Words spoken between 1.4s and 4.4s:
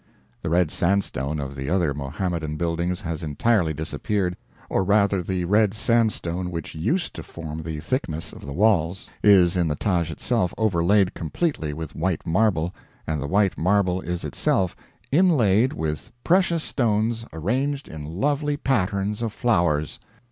the other Mohammedan buildings has entirely disappeared,